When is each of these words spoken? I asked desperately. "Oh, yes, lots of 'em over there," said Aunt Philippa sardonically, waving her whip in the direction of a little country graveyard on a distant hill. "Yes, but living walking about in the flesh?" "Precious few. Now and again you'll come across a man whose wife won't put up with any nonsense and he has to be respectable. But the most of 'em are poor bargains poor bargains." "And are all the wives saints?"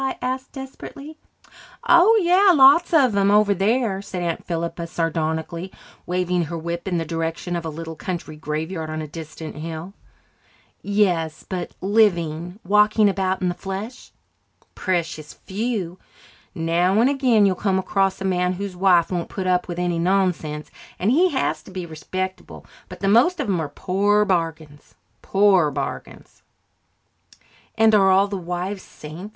I 0.03 0.17
asked 0.19 0.53
desperately. 0.53 1.17
"Oh, 1.87 2.17
yes, 2.23 2.55
lots 2.55 2.91
of 2.91 3.15
'em 3.15 3.29
over 3.29 3.53
there," 3.53 4.01
said 4.01 4.23
Aunt 4.23 4.43
Philippa 4.43 4.87
sardonically, 4.87 5.71
waving 6.07 6.45
her 6.45 6.57
whip 6.57 6.87
in 6.87 6.97
the 6.97 7.05
direction 7.05 7.55
of 7.55 7.65
a 7.65 7.69
little 7.69 7.95
country 7.95 8.35
graveyard 8.35 8.89
on 8.89 9.03
a 9.03 9.07
distant 9.07 9.57
hill. 9.57 9.93
"Yes, 10.81 11.45
but 11.47 11.75
living 11.81 12.57
walking 12.65 13.09
about 13.09 13.43
in 13.43 13.47
the 13.49 13.53
flesh?" 13.53 14.11
"Precious 14.73 15.33
few. 15.33 15.99
Now 16.55 16.99
and 16.99 17.07
again 17.07 17.45
you'll 17.45 17.53
come 17.55 17.77
across 17.77 18.19
a 18.19 18.25
man 18.25 18.53
whose 18.53 18.75
wife 18.75 19.11
won't 19.11 19.29
put 19.29 19.45
up 19.45 19.67
with 19.67 19.77
any 19.77 19.99
nonsense 19.99 20.71
and 20.97 21.11
he 21.11 21.29
has 21.29 21.61
to 21.61 21.69
be 21.69 21.85
respectable. 21.85 22.65
But 22.89 23.01
the 23.01 23.07
most 23.07 23.39
of 23.39 23.47
'em 23.47 23.59
are 23.59 23.69
poor 23.69 24.25
bargains 24.25 24.95
poor 25.21 25.69
bargains." 25.69 26.41
"And 27.77 27.93
are 27.93 28.09
all 28.09 28.27
the 28.27 28.35
wives 28.35 28.81
saints?" 28.81 29.29